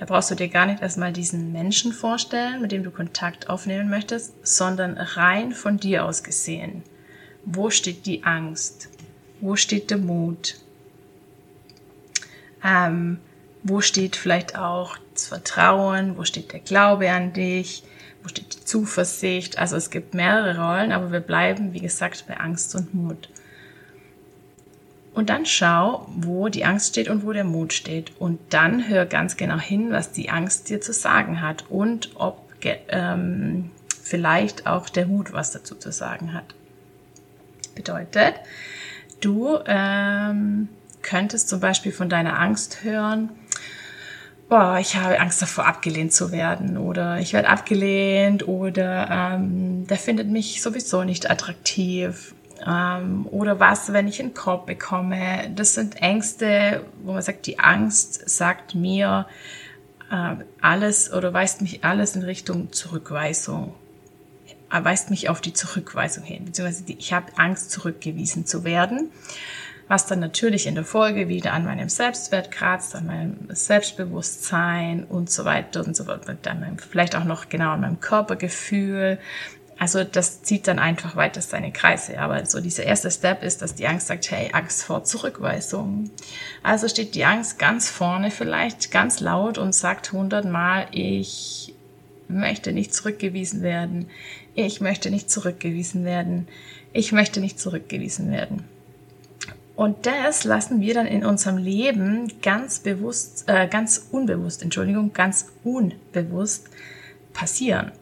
Da 0.00 0.06
brauchst 0.06 0.30
du 0.30 0.34
dir 0.34 0.48
gar 0.48 0.64
nicht 0.64 0.80
erstmal 0.80 1.12
diesen 1.12 1.52
Menschen 1.52 1.92
vorstellen, 1.92 2.62
mit 2.62 2.72
dem 2.72 2.82
du 2.82 2.90
Kontakt 2.90 3.50
aufnehmen 3.50 3.90
möchtest, 3.90 4.32
sondern 4.42 4.96
rein 4.96 5.52
von 5.52 5.76
dir 5.76 6.06
aus 6.06 6.22
gesehen. 6.22 6.82
Wo 7.44 7.68
steht 7.68 8.06
die 8.06 8.24
Angst? 8.24 8.88
Wo 9.42 9.56
steht 9.56 9.90
der 9.90 9.98
Mut? 9.98 10.56
Ähm, 12.64 13.18
wo 13.62 13.82
steht 13.82 14.16
vielleicht 14.16 14.56
auch 14.56 14.96
das 15.12 15.26
Vertrauen? 15.26 16.16
Wo 16.16 16.24
steht 16.24 16.54
der 16.54 16.60
Glaube 16.60 17.10
an 17.10 17.34
dich? 17.34 17.82
Wo 18.22 18.28
steht 18.30 18.54
die 18.54 18.64
Zuversicht? 18.64 19.58
Also 19.58 19.76
es 19.76 19.90
gibt 19.90 20.14
mehrere 20.14 20.56
Rollen, 20.56 20.92
aber 20.92 21.12
wir 21.12 21.20
bleiben, 21.20 21.74
wie 21.74 21.80
gesagt, 21.80 22.24
bei 22.26 22.38
Angst 22.38 22.74
und 22.74 22.94
Mut. 22.94 23.28
Und 25.12 25.28
dann 25.28 25.44
schau, 25.44 26.06
wo 26.16 26.48
die 26.48 26.64
Angst 26.64 26.90
steht 26.90 27.08
und 27.08 27.24
wo 27.24 27.32
der 27.32 27.44
Mut 27.44 27.72
steht. 27.72 28.12
Und 28.20 28.38
dann 28.50 28.88
hör 28.88 29.06
ganz 29.06 29.36
genau 29.36 29.58
hin, 29.58 29.90
was 29.90 30.12
die 30.12 30.30
Angst 30.30 30.68
dir 30.68 30.80
zu 30.80 30.92
sagen 30.92 31.40
hat 31.40 31.64
und 31.68 32.10
ob 32.14 32.50
ähm, 32.88 33.70
vielleicht 34.02 34.66
auch 34.66 34.88
der 34.88 35.06
Mut 35.06 35.32
was 35.32 35.50
dazu 35.50 35.74
zu 35.74 35.92
sagen 35.92 36.34
hat. 36.34 36.54
Bedeutet, 37.74 38.34
du 39.20 39.58
ähm, 39.66 40.68
könntest 41.02 41.48
zum 41.48 41.60
Beispiel 41.60 41.92
von 41.92 42.08
deiner 42.08 42.38
Angst 42.38 42.84
hören, 42.84 43.30
boah, 44.48 44.78
ich 44.80 44.96
habe 44.96 45.18
Angst 45.18 45.40
davor, 45.40 45.66
abgelehnt 45.66 46.12
zu 46.12 46.32
werden 46.32 46.76
oder 46.76 47.18
ich 47.18 47.32
werde 47.32 47.48
abgelehnt 47.48 48.46
oder 48.46 49.08
ähm, 49.10 49.86
der 49.86 49.96
findet 49.96 50.28
mich 50.28 50.60
sowieso 50.60 51.04
nicht 51.04 51.30
attraktiv 51.30 52.34
ähm, 52.66 53.26
oder 53.30 53.60
was, 53.60 53.92
wenn 53.92 54.08
ich 54.08 54.20
einen 54.20 54.34
Korb 54.34 54.66
bekomme. 54.66 55.50
Das 55.54 55.74
sind 55.74 56.00
Ängste, 56.02 56.84
wo 57.02 57.12
man 57.12 57.22
sagt, 57.22 57.46
die 57.46 57.58
Angst 57.58 58.28
sagt 58.28 58.74
mir 58.74 59.26
äh, 60.10 60.36
alles 60.60 61.12
oder 61.12 61.32
weist 61.32 61.62
mich 61.62 61.84
alles 61.84 62.16
in 62.16 62.22
Richtung 62.22 62.72
Zurückweisung 62.72 63.74
weist 64.72 65.10
mich 65.10 65.28
auf 65.28 65.40
die 65.40 65.52
Zurückweisung 65.52 66.22
hin, 66.22 66.44
beziehungsweise 66.44 66.84
ich 66.86 67.12
habe 67.12 67.26
Angst, 67.34 67.72
zurückgewiesen 67.72 68.46
zu 68.46 68.62
werden 68.62 69.10
was 69.90 70.06
dann 70.06 70.20
natürlich 70.20 70.68
in 70.68 70.76
der 70.76 70.84
Folge 70.84 71.26
wieder 71.26 71.52
an 71.52 71.64
meinem 71.64 71.88
Selbstwert 71.88 72.52
kratzt, 72.52 72.94
an 72.94 73.06
meinem 73.06 73.48
Selbstbewusstsein 73.48 75.02
und 75.02 75.28
so 75.28 75.44
weiter 75.44 75.84
und 75.84 75.96
so 75.96 76.04
fort, 76.04 76.28
dann 76.42 76.76
vielleicht 76.78 77.16
auch 77.16 77.24
noch 77.24 77.48
genau 77.48 77.70
an 77.72 77.80
meinem 77.80 77.98
Körpergefühl. 77.98 79.18
Also 79.80 80.04
das 80.04 80.42
zieht 80.42 80.68
dann 80.68 80.78
einfach 80.78 81.16
weiter 81.16 81.40
seine 81.40 81.72
Kreise. 81.72 82.18
Aber 82.18 82.44
so 82.44 82.60
dieser 82.60 82.84
erste 82.84 83.10
Step 83.10 83.42
ist, 83.42 83.62
dass 83.62 83.74
die 83.74 83.86
Angst 83.86 84.08
sagt, 84.08 84.30
hey, 84.30 84.50
Angst 84.52 84.82
vor 84.82 85.04
Zurückweisung. 85.04 86.10
Also 86.62 86.86
steht 86.86 87.14
die 87.14 87.24
Angst 87.24 87.58
ganz 87.58 87.88
vorne 87.88 88.30
vielleicht, 88.30 88.90
ganz 88.90 89.20
laut 89.20 89.56
und 89.56 89.74
sagt 89.74 90.12
hundertmal, 90.12 90.86
ich 90.92 91.74
möchte 92.28 92.72
nicht 92.72 92.92
zurückgewiesen 92.92 93.62
werden. 93.62 94.10
Ich 94.54 94.82
möchte 94.82 95.10
nicht 95.10 95.30
zurückgewiesen 95.30 96.04
werden. 96.04 96.46
Ich 96.92 97.12
möchte 97.12 97.40
nicht 97.40 97.58
zurückgewiesen 97.58 98.30
werden. 98.30 98.64
Und 99.76 100.04
das 100.04 100.44
lassen 100.44 100.82
wir 100.82 100.92
dann 100.92 101.06
in 101.06 101.24
unserem 101.24 101.56
Leben 101.56 102.30
ganz 102.42 102.80
bewusst, 102.80 103.44
äh, 103.46 103.66
ganz 103.66 104.08
unbewusst, 104.10 104.62
Entschuldigung, 104.62 105.14
ganz 105.14 105.46
unbewusst 105.64 106.68
passieren. 107.32 107.92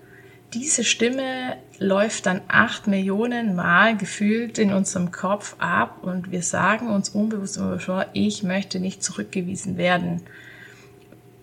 Diese 0.54 0.82
Stimme 0.84 1.56
läuft 1.78 2.26
dann 2.26 2.40
acht 2.48 2.86
Millionen 2.86 3.54
Mal 3.54 3.96
gefühlt 3.96 4.58
in 4.58 4.72
unserem 4.72 5.12
Kopf 5.12 5.56
ab 5.58 5.98
und 6.02 6.30
wir 6.30 6.42
sagen 6.42 6.88
uns 6.88 7.10
unbewusst 7.10 7.58
immer 7.58 7.78
vor, 7.78 8.06
ich 8.14 8.42
möchte 8.42 8.80
nicht 8.80 9.02
zurückgewiesen 9.02 9.76
werden. 9.76 10.22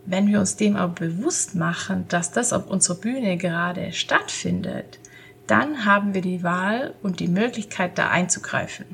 Wenn 0.06 0.28
wir 0.28 0.40
uns 0.40 0.56
dem 0.56 0.76
aber 0.76 0.94
bewusst 0.94 1.56
machen, 1.56 2.06
dass 2.10 2.32
das 2.32 2.54
auf 2.54 2.68
unserer 2.68 2.98
Bühne 2.98 3.38
gerade 3.38 3.92
stattfindet, 3.92 5.00
dann 5.48 5.86
haben 5.86 6.14
wir 6.14 6.22
die 6.22 6.44
Wahl 6.44 6.94
und 7.04 7.20
die 7.20 7.28
Möglichkeit, 7.28 7.98
da 7.98 8.10
einzugreifen 8.10 8.86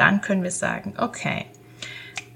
dann 0.00 0.22
können 0.22 0.42
wir 0.42 0.50
sagen, 0.50 0.94
okay, 0.96 1.44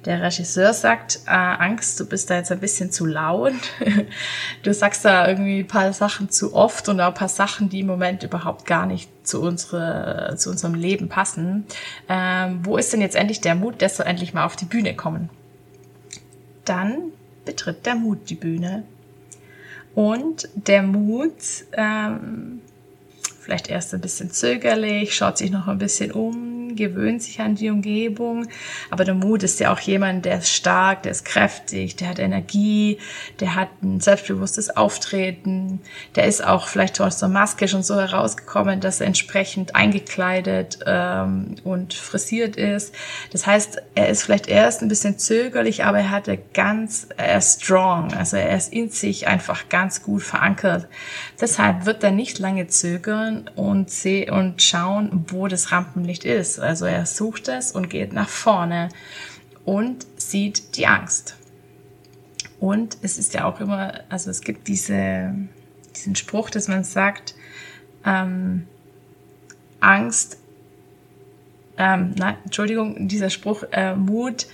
der 0.04 0.22
Regisseur 0.22 0.74
sagt, 0.74 1.20
äh, 1.26 1.30
Angst, 1.30 1.98
du 1.98 2.06
bist 2.06 2.28
da 2.28 2.36
jetzt 2.36 2.52
ein 2.52 2.60
bisschen 2.60 2.90
zu 2.90 3.06
laut. 3.06 3.54
du 4.62 4.74
sagst 4.74 5.04
da 5.04 5.26
irgendwie 5.28 5.60
ein 5.60 5.66
paar 5.66 5.92
Sachen 5.92 6.30
zu 6.30 6.54
oft 6.54 6.88
und 6.88 7.00
auch 7.00 7.08
ein 7.08 7.14
paar 7.14 7.28
Sachen, 7.28 7.68
die 7.68 7.80
im 7.80 7.86
Moment 7.86 8.22
überhaupt 8.22 8.66
gar 8.66 8.86
nicht 8.86 9.10
zu, 9.26 9.40
unsere, 9.40 10.34
zu 10.36 10.50
unserem 10.50 10.74
Leben 10.74 11.08
passen. 11.08 11.66
Ähm, 12.08 12.60
wo 12.62 12.76
ist 12.76 12.92
denn 12.92 13.00
jetzt 13.00 13.16
endlich 13.16 13.40
der 13.40 13.54
Mut, 13.54 13.80
dass 13.80 13.98
wir 13.98 14.06
endlich 14.06 14.34
mal 14.34 14.44
auf 14.44 14.56
die 14.56 14.66
Bühne 14.66 14.94
kommen? 14.94 15.30
Dann 16.64 17.12
betritt 17.44 17.86
der 17.86 17.94
Mut 17.94 18.28
die 18.28 18.34
Bühne. 18.34 18.84
Und 19.94 20.48
der 20.54 20.82
Mut 20.82 21.32
ähm, 21.72 22.60
vielleicht 23.40 23.68
erst 23.68 23.94
ein 23.94 24.00
bisschen 24.00 24.30
zögerlich, 24.30 25.14
schaut 25.14 25.38
sich 25.38 25.50
noch 25.50 25.68
ein 25.68 25.78
bisschen 25.78 26.12
um, 26.12 26.53
gewöhnt 26.76 27.22
sich 27.22 27.40
an 27.40 27.54
die 27.54 27.70
Umgebung. 27.70 28.46
Aber 28.90 29.04
der 29.04 29.14
Mut 29.14 29.42
ist 29.42 29.60
ja 29.60 29.72
auch 29.72 29.80
jemand, 29.80 30.24
der 30.24 30.38
ist 30.38 30.50
stark, 30.50 31.02
der 31.02 31.12
ist 31.12 31.24
kräftig, 31.24 31.96
der 31.96 32.08
hat 32.08 32.18
Energie, 32.18 32.98
der 33.40 33.54
hat 33.54 33.68
ein 33.82 34.00
selbstbewusstes 34.00 34.76
Auftreten, 34.76 35.80
der 36.14 36.26
ist 36.26 36.44
auch 36.44 36.68
vielleicht 36.68 37.00
aus 37.00 37.18
der 37.18 37.28
Maske 37.28 37.68
schon 37.68 37.82
so 37.82 37.96
herausgekommen, 37.96 38.80
dass 38.80 39.00
er 39.00 39.06
entsprechend 39.06 39.74
eingekleidet 39.74 40.78
ähm, 40.86 41.56
und 41.64 41.94
frisiert 41.94 42.56
ist. 42.56 42.94
Das 43.32 43.46
heißt, 43.46 43.82
er 43.94 44.08
ist 44.08 44.22
vielleicht 44.22 44.48
erst 44.48 44.82
ein 44.82 44.88
bisschen 44.88 45.18
zögerlich, 45.18 45.84
aber 45.84 45.98
er 45.98 46.10
hatte 46.10 46.38
ganz, 46.52 47.08
er 47.16 47.38
ist 47.38 47.62
strong, 47.62 48.12
also 48.14 48.36
er 48.36 48.56
ist 48.56 48.72
in 48.72 48.90
sich 48.90 49.26
einfach 49.26 49.68
ganz 49.68 50.02
gut 50.02 50.22
verankert. 50.22 50.88
Deshalb 51.40 51.86
wird 51.86 52.04
er 52.04 52.10
nicht 52.10 52.38
lange 52.38 52.68
zögern 52.68 53.50
und 53.56 53.90
und 54.30 54.62
schauen, 54.62 55.24
wo 55.28 55.48
das 55.48 55.72
Rampenlicht 55.72 56.24
ist. 56.24 56.58
Also 56.64 56.86
er 56.86 57.06
sucht 57.06 57.48
es 57.48 57.72
und 57.72 57.88
geht 57.90 58.12
nach 58.12 58.28
vorne 58.28 58.88
und 59.64 60.06
sieht 60.16 60.76
die 60.76 60.86
Angst. 60.86 61.36
Und 62.60 62.98
es 63.02 63.18
ist 63.18 63.34
ja 63.34 63.44
auch 63.44 63.60
immer, 63.60 64.00
also 64.08 64.30
es 64.30 64.40
gibt 64.40 64.68
diese, 64.68 65.34
diesen 65.94 66.16
Spruch, 66.16 66.50
dass 66.50 66.68
man 66.68 66.84
sagt, 66.84 67.34
ähm, 68.04 68.66
Angst, 69.80 70.38
ähm, 71.76 72.14
nein, 72.16 72.36
Entschuldigung, 72.44 73.08
dieser 73.08 73.30
Spruch, 73.30 73.64
äh, 73.72 73.94
Mut 73.94 74.46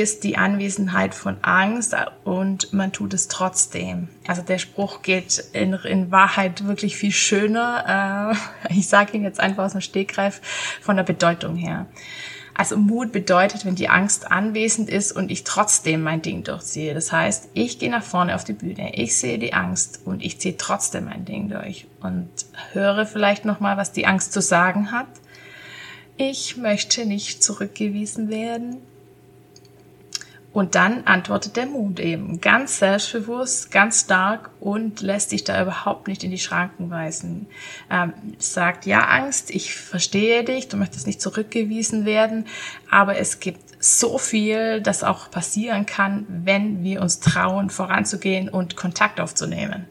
ist 0.00 0.24
die 0.24 0.36
Anwesenheit 0.36 1.14
von 1.14 1.38
Angst 1.42 1.94
und 2.24 2.72
man 2.72 2.92
tut 2.92 3.14
es 3.14 3.28
trotzdem. 3.28 4.08
Also 4.26 4.42
der 4.42 4.58
Spruch 4.58 5.02
geht 5.02 5.42
in, 5.52 5.72
in 5.72 6.10
Wahrheit 6.10 6.66
wirklich 6.66 6.96
viel 6.96 7.12
schöner. 7.12 8.34
Äh, 8.68 8.74
ich 8.74 8.88
sage 8.88 9.16
ihn 9.16 9.22
jetzt 9.22 9.40
einfach 9.40 9.64
aus 9.64 9.72
dem 9.72 9.80
Stegreif 9.80 10.40
von 10.80 10.96
der 10.96 11.04
Bedeutung 11.04 11.56
her. 11.56 11.86
Also 12.58 12.78
Mut 12.78 13.12
bedeutet, 13.12 13.66
wenn 13.66 13.74
die 13.74 13.90
Angst 13.90 14.30
anwesend 14.30 14.88
ist 14.88 15.12
und 15.12 15.30
ich 15.30 15.44
trotzdem 15.44 16.02
mein 16.02 16.22
Ding 16.22 16.42
durchziehe. 16.42 16.94
Das 16.94 17.12
heißt, 17.12 17.50
ich 17.52 17.78
gehe 17.78 17.90
nach 17.90 18.02
vorne 18.02 18.34
auf 18.34 18.44
die 18.44 18.54
Bühne, 18.54 18.94
ich 18.94 19.16
sehe 19.16 19.38
die 19.38 19.52
Angst 19.52 20.00
und 20.06 20.24
ich 20.24 20.40
ziehe 20.40 20.56
trotzdem 20.56 21.04
mein 21.04 21.26
Ding 21.26 21.50
durch 21.50 21.86
und 22.00 22.30
höre 22.72 23.04
vielleicht 23.04 23.44
noch 23.44 23.60
mal, 23.60 23.76
was 23.76 23.92
die 23.92 24.06
Angst 24.06 24.32
zu 24.32 24.40
sagen 24.40 24.90
hat. 24.90 25.06
Ich 26.16 26.56
möchte 26.56 27.04
nicht 27.04 27.44
zurückgewiesen 27.44 28.30
werden. 28.30 28.78
Und 30.56 30.74
dann 30.74 31.06
antwortet 31.06 31.58
der 31.58 31.66
Mut 31.66 32.00
eben 32.00 32.40
ganz 32.40 32.78
selbstbewusst, 32.78 33.70
ganz 33.70 34.00
stark 34.00 34.48
und 34.58 35.02
lässt 35.02 35.28
sich 35.28 35.44
da 35.44 35.60
überhaupt 35.60 36.08
nicht 36.08 36.24
in 36.24 36.30
die 36.30 36.38
Schranken 36.38 36.88
weisen. 36.88 37.46
Ähm, 37.90 38.14
sagt, 38.38 38.86
ja, 38.86 39.00
Angst, 39.00 39.50
ich 39.50 39.74
verstehe 39.74 40.44
dich, 40.44 40.68
du 40.68 40.78
möchtest 40.78 41.06
nicht 41.06 41.20
zurückgewiesen 41.20 42.06
werden, 42.06 42.46
aber 42.90 43.18
es 43.18 43.38
gibt 43.38 43.60
so 43.84 44.16
viel, 44.16 44.80
das 44.80 45.04
auch 45.04 45.30
passieren 45.30 45.84
kann, 45.84 46.24
wenn 46.26 46.82
wir 46.82 47.02
uns 47.02 47.20
trauen, 47.20 47.68
voranzugehen 47.68 48.48
und 48.48 48.76
Kontakt 48.76 49.20
aufzunehmen. 49.20 49.84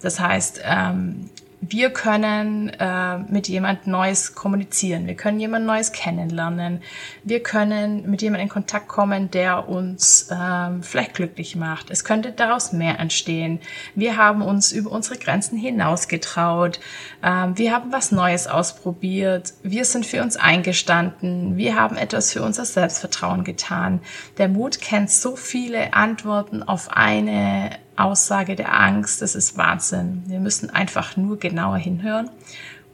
Das 0.00 0.20
heißt, 0.20 0.62
ähm, 0.64 1.28
wir 1.60 1.90
können 1.90 2.68
äh, 2.68 3.18
mit 3.18 3.48
jemand 3.48 3.86
Neues 3.86 4.34
kommunizieren. 4.34 5.06
Wir 5.06 5.14
können 5.14 5.40
jemand 5.40 5.66
Neues 5.66 5.92
kennenlernen. 5.92 6.82
Wir 7.24 7.42
können 7.42 8.08
mit 8.08 8.22
jemandem 8.22 8.46
in 8.46 8.48
Kontakt 8.48 8.86
kommen, 8.86 9.30
der 9.30 9.68
uns 9.68 10.28
ähm, 10.30 10.82
vielleicht 10.82 11.14
glücklich 11.14 11.56
macht. 11.56 11.90
Es 11.90 12.04
könnte 12.04 12.30
daraus 12.30 12.72
mehr 12.72 13.00
entstehen. 13.00 13.60
Wir 13.96 14.16
haben 14.16 14.42
uns 14.42 14.70
über 14.70 14.92
unsere 14.92 15.18
Grenzen 15.18 15.58
hinausgetraut. 15.58 16.78
Ähm, 17.24 17.58
wir 17.58 17.74
haben 17.74 17.92
was 17.92 18.12
Neues 18.12 18.46
ausprobiert. 18.46 19.52
Wir 19.62 19.84
sind 19.84 20.06
für 20.06 20.22
uns 20.22 20.36
eingestanden. 20.36 21.56
Wir 21.56 21.74
haben 21.74 21.96
etwas 21.96 22.32
für 22.32 22.42
unser 22.42 22.64
Selbstvertrauen 22.64 23.42
getan. 23.42 24.00
Der 24.38 24.48
Mut 24.48 24.80
kennt 24.80 25.10
so 25.10 25.34
viele 25.34 25.92
Antworten 25.92 26.62
auf 26.62 26.90
eine 26.92 27.70
Aussage 27.98 28.56
der 28.56 28.78
Angst, 28.78 29.22
das 29.22 29.34
ist 29.34 29.56
Wahnsinn. 29.56 30.24
Wir 30.26 30.40
müssen 30.40 30.70
einfach 30.70 31.16
nur 31.16 31.38
genauer 31.38 31.78
hinhören 31.78 32.30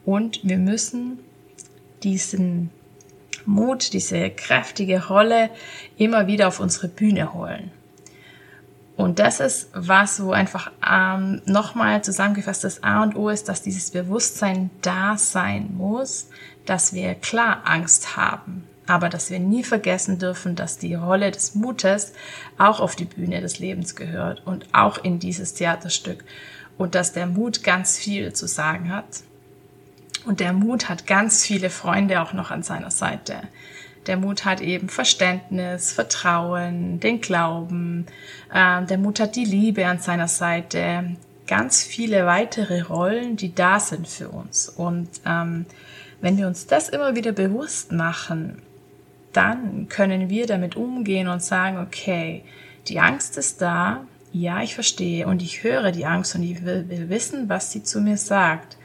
und 0.05 0.39
wir 0.43 0.57
müssen 0.57 1.19
diesen 2.03 2.69
Mut, 3.45 3.93
diese 3.93 4.29
kräftige 4.29 5.07
Rolle 5.07 5.49
immer 5.97 6.27
wieder 6.27 6.47
auf 6.47 6.59
unsere 6.59 6.87
Bühne 6.87 7.33
holen. 7.33 7.71
Und 8.97 9.19
das 9.19 9.39
ist 9.39 9.69
was, 9.73 10.23
wo 10.23 10.31
einfach 10.31 10.71
ähm, 10.87 11.41
nochmal 11.45 12.03
zusammengefasst 12.03 12.63
das 12.63 12.81
A 12.81 13.03
und 13.03 13.15
O 13.15 13.29
ist, 13.29 13.49
dass 13.49 13.61
dieses 13.61 13.91
Bewusstsein 13.91 14.69
da 14.81 15.17
sein 15.17 15.71
muss, 15.75 16.29
dass 16.65 16.93
wir 16.93 17.13
klar 17.15 17.63
Angst 17.65 18.15
haben, 18.15 18.65
aber 18.87 19.09
dass 19.09 19.29
wir 19.29 19.39
nie 19.39 19.63
vergessen 19.63 20.19
dürfen, 20.19 20.55
dass 20.55 20.77
die 20.77 20.93
Rolle 20.93 21.31
des 21.31 21.55
Mutes 21.55 22.13
auch 22.57 22.79
auf 22.79 22.95
die 22.95 23.05
Bühne 23.05 23.41
des 23.41 23.59
Lebens 23.59 23.95
gehört 23.95 24.45
und 24.45 24.67
auch 24.73 24.97
in 24.97 25.19
dieses 25.19 25.53
Theaterstück 25.53 26.23
und 26.77 26.95
dass 26.95 27.13
der 27.13 27.27
Mut 27.27 27.63
ganz 27.63 27.97
viel 27.97 28.33
zu 28.33 28.47
sagen 28.47 28.93
hat. 28.93 29.05
Und 30.25 30.39
der 30.39 30.53
Mut 30.53 30.89
hat 30.89 31.07
ganz 31.07 31.45
viele 31.45 31.69
Freunde 31.69 32.21
auch 32.21 32.33
noch 32.33 32.51
an 32.51 32.63
seiner 32.63 32.91
Seite. 32.91 33.35
Der 34.07 34.17
Mut 34.17 34.45
hat 34.45 34.61
eben 34.61 34.89
Verständnis, 34.89 35.91
Vertrauen, 35.91 36.99
den 36.99 37.21
Glauben. 37.21 38.05
Äh, 38.53 38.85
der 38.85 38.97
Mut 38.97 39.19
hat 39.19 39.35
die 39.35 39.45
Liebe 39.45 39.85
an 39.87 39.99
seiner 39.99 40.27
Seite. 40.27 41.15
Ganz 41.47 41.83
viele 41.83 42.25
weitere 42.25 42.81
Rollen, 42.81 43.35
die 43.35 43.53
da 43.53 43.79
sind 43.79 44.07
für 44.07 44.29
uns. 44.29 44.69
Und 44.69 45.09
ähm, 45.25 45.65
wenn 46.21 46.37
wir 46.37 46.47
uns 46.47 46.65
das 46.65 46.89
immer 46.89 47.15
wieder 47.15 47.31
bewusst 47.31 47.91
machen, 47.91 48.61
dann 49.35 49.87
können 49.89 50.29
wir 50.29 50.47
damit 50.47 50.75
umgehen 50.75 51.27
und 51.27 51.43
sagen, 51.43 51.77
okay, 51.77 52.43
die 52.87 52.99
Angst 52.99 53.37
ist 53.37 53.61
da, 53.61 54.05
ja, 54.31 54.61
ich 54.61 54.75
verstehe 54.75 55.27
und 55.27 55.41
ich 55.41 55.63
höre 55.63 55.91
die 55.91 56.05
Angst 56.05 56.35
und 56.35 56.43
ich 56.43 56.65
will, 56.65 56.89
will 56.89 57.09
wissen, 57.09 57.47
was 57.47 57.71
sie 57.71 57.83
zu 57.83 58.01
mir 58.01 58.17
sagt. 58.17 58.77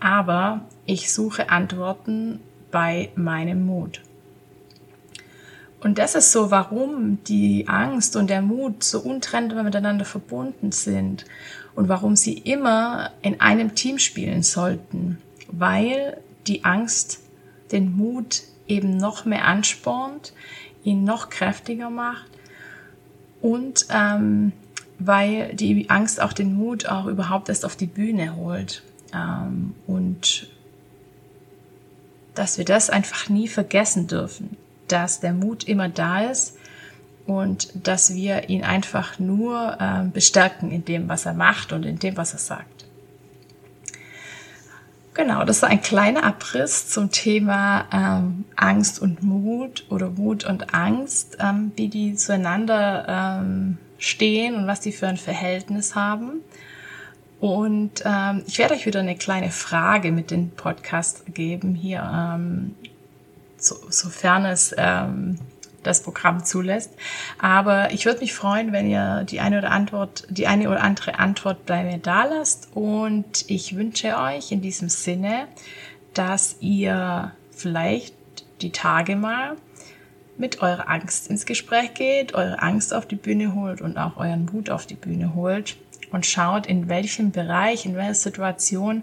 Aber 0.00 0.62
ich 0.86 1.12
suche 1.12 1.50
Antworten 1.50 2.40
bei 2.70 3.10
meinem 3.14 3.66
Mut. 3.66 4.00
Und 5.80 5.98
das 5.98 6.14
ist 6.14 6.32
so, 6.32 6.50
warum 6.50 7.22
die 7.24 7.68
Angst 7.68 8.16
und 8.16 8.30
der 8.30 8.42
Mut 8.42 8.82
so 8.82 9.00
untrennbar 9.00 9.62
miteinander 9.62 10.04
verbunden 10.04 10.72
sind 10.72 11.24
und 11.74 11.88
warum 11.88 12.16
sie 12.16 12.38
immer 12.38 13.12
in 13.22 13.40
einem 13.40 13.74
Team 13.74 13.98
spielen 13.98 14.42
sollten, 14.42 15.18
weil 15.52 16.16
die 16.46 16.64
Angst 16.64 17.20
den 17.70 17.96
Mut 17.96 18.42
eben 18.68 18.96
noch 18.96 19.24
mehr 19.24 19.44
anspornt, 19.46 20.32
ihn 20.84 21.04
noch 21.04 21.30
kräftiger 21.30 21.90
macht 21.90 22.28
und 23.40 23.86
ähm, 23.90 24.52
weil 24.98 25.54
die 25.54 25.90
Angst 25.90 26.20
auch 26.20 26.32
den 26.32 26.54
Mut 26.54 26.86
auch 26.86 27.06
überhaupt 27.06 27.48
erst 27.48 27.64
auf 27.64 27.76
die 27.76 27.86
Bühne 27.86 28.36
holt 28.36 28.82
ähm, 29.14 29.74
und 29.86 30.48
dass 32.34 32.58
wir 32.58 32.64
das 32.64 32.90
einfach 32.90 33.28
nie 33.28 33.48
vergessen 33.48 34.06
dürfen, 34.06 34.56
dass 34.86 35.20
der 35.20 35.32
Mut 35.32 35.64
immer 35.64 35.88
da 35.88 36.22
ist 36.22 36.56
und 37.26 37.86
dass 37.86 38.14
wir 38.14 38.48
ihn 38.48 38.64
einfach 38.64 39.18
nur 39.18 39.76
ähm, 39.80 40.12
bestärken 40.12 40.70
in 40.70 40.84
dem, 40.84 41.08
was 41.08 41.26
er 41.26 41.34
macht 41.34 41.72
und 41.72 41.84
in 41.84 41.98
dem, 41.98 42.16
was 42.16 42.32
er 42.32 42.38
sagt. 42.38 42.87
Genau, 45.18 45.42
das 45.42 45.62
war 45.62 45.68
ein 45.68 45.82
kleiner 45.82 46.22
Abriss 46.22 46.90
zum 46.90 47.10
Thema 47.10 47.86
ähm, 47.92 48.44
Angst 48.54 49.02
und 49.02 49.20
Mut 49.20 49.84
oder 49.90 50.10
Mut 50.10 50.44
und 50.44 50.72
Angst, 50.72 51.38
ähm, 51.40 51.72
wie 51.74 51.88
die 51.88 52.14
zueinander 52.14 53.40
ähm, 53.40 53.78
stehen 53.98 54.54
und 54.54 54.68
was 54.68 54.78
die 54.78 54.92
für 54.92 55.08
ein 55.08 55.16
Verhältnis 55.16 55.96
haben. 55.96 56.42
Und 57.40 58.04
ähm, 58.04 58.44
ich 58.46 58.60
werde 58.60 58.74
euch 58.74 58.86
wieder 58.86 59.00
eine 59.00 59.16
kleine 59.16 59.50
Frage 59.50 60.12
mit 60.12 60.30
dem 60.30 60.50
Podcast 60.50 61.24
geben 61.34 61.74
hier, 61.74 62.08
ähm, 62.14 62.76
so, 63.56 63.74
sofern 63.90 64.44
es 64.44 64.72
ähm, 64.78 65.40
das 65.88 66.02
Programm 66.02 66.44
zulässt. 66.44 66.92
Aber 67.38 67.92
ich 67.92 68.04
würde 68.06 68.20
mich 68.20 68.34
freuen, 68.34 68.72
wenn 68.72 68.88
ihr 68.88 69.24
die 69.24 69.40
eine 69.40 69.58
oder 69.58 69.70
Antwort, 69.70 70.26
die 70.28 70.46
eine 70.46 70.68
oder 70.68 70.82
andere 70.82 71.18
Antwort 71.18 71.66
bei 71.66 71.82
mir 71.82 71.98
da 71.98 72.24
lasst. 72.24 72.68
Und 72.74 73.44
ich 73.48 73.76
wünsche 73.76 74.16
euch 74.16 74.52
in 74.52 74.60
diesem 74.60 74.88
Sinne, 74.88 75.48
dass 76.14 76.56
ihr 76.60 77.32
vielleicht 77.50 78.14
die 78.60 78.72
Tage 78.72 79.16
mal 79.16 79.56
mit 80.36 80.62
eurer 80.62 80.88
Angst 80.88 81.28
ins 81.28 81.46
Gespräch 81.46 81.94
geht, 81.94 82.34
eure 82.34 82.62
Angst 82.62 82.94
auf 82.94 83.06
die 83.06 83.16
Bühne 83.16 83.54
holt 83.54 83.80
und 83.80 83.98
auch 83.98 84.16
euren 84.16 84.46
Mut 84.52 84.70
auf 84.70 84.86
die 84.86 84.94
Bühne 84.94 85.34
holt 85.34 85.76
und 86.12 86.26
schaut, 86.26 86.66
in 86.66 86.88
welchem 86.88 87.32
Bereich, 87.32 87.84
in 87.84 87.96
welcher 87.96 88.14
Situation 88.14 89.02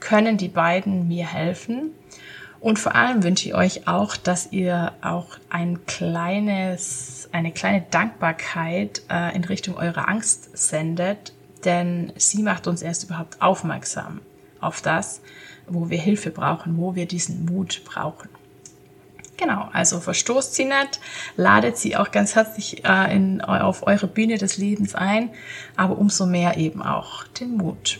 können 0.00 0.36
die 0.36 0.48
beiden 0.48 1.08
mir 1.08 1.26
helfen 1.26 1.90
und 2.60 2.78
vor 2.78 2.94
allem 2.94 3.22
wünsche 3.22 3.48
ich 3.48 3.54
euch 3.54 3.86
auch, 3.86 4.16
dass 4.16 4.52
ihr 4.52 4.92
auch 5.02 5.38
ein 5.50 5.84
kleines, 5.86 7.28
eine 7.32 7.52
kleine 7.52 7.84
Dankbarkeit 7.90 9.02
äh, 9.10 9.34
in 9.36 9.44
Richtung 9.44 9.76
eurer 9.76 10.08
Angst 10.08 10.56
sendet, 10.56 11.32
denn 11.64 12.12
sie 12.16 12.42
macht 12.42 12.66
uns 12.66 12.82
erst 12.82 13.04
überhaupt 13.04 13.42
aufmerksam 13.42 14.20
auf 14.60 14.80
das, 14.80 15.20
wo 15.68 15.90
wir 15.90 15.98
Hilfe 15.98 16.30
brauchen, 16.30 16.78
wo 16.78 16.94
wir 16.94 17.06
diesen 17.06 17.44
Mut 17.44 17.82
brauchen. 17.84 18.28
Genau, 19.36 19.68
also 19.72 20.00
verstoßt 20.00 20.54
sie 20.54 20.64
nicht, 20.64 21.00
ladet 21.36 21.76
sie 21.76 21.96
auch 21.96 22.10
ganz 22.10 22.34
herzlich 22.34 22.84
äh, 22.86 23.14
in, 23.14 23.42
auf 23.42 23.86
eure 23.86 24.06
Bühne 24.06 24.38
des 24.38 24.56
Lebens 24.56 24.94
ein, 24.94 25.30
aber 25.76 25.98
umso 25.98 26.24
mehr 26.24 26.56
eben 26.56 26.82
auch 26.82 27.24
den 27.24 27.56
Mut. 27.56 27.98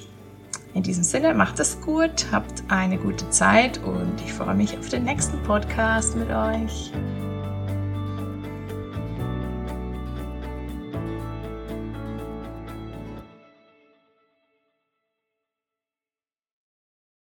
In 0.77 0.83
diesem 0.83 1.05
Sinne, 1.05 1.33
macht 1.33 1.59
es 1.59 1.81
gut, 1.81 2.27
habt 2.33 2.63
eine 2.69 2.99
gute 2.99 3.31
Zeit 3.31 3.83
und 3.83 4.21
ich 4.23 4.31
freue 4.31 4.55
mich 4.55 4.77
auf 4.77 4.91
den 4.91 5.05
nächsten 5.05 5.43
Podcast 5.43 6.15
mit 6.17 6.29
euch. 6.29 6.93